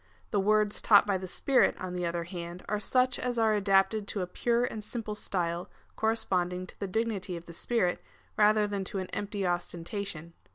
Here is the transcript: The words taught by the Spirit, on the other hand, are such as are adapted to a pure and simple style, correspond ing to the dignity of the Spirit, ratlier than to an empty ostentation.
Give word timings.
The 0.31 0.39
words 0.39 0.81
taught 0.81 1.05
by 1.05 1.19
the 1.19 1.27
Spirit, 1.27 1.77
on 1.79 1.93
the 1.93 2.07
other 2.07 2.23
hand, 2.23 2.65
are 2.67 2.79
such 2.79 3.19
as 3.19 3.37
are 3.37 3.53
adapted 3.53 4.07
to 4.07 4.21
a 4.21 4.25
pure 4.25 4.65
and 4.65 4.83
simple 4.83 5.13
style, 5.13 5.69
correspond 5.95 6.51
ing 6.53 6.65
to 6.65 6.79
the 6.79 6.87
dignity 6.87 7.37
of 7.37 7.45
the 7.45 7.53
Spirit, 7.53 8.01
ratlier 8.35 8.67
than 8.67 8.83
to 8.85 8.97
an 8.97 9.11
empty 9.11 9.45
ostentation. 9.45 10.33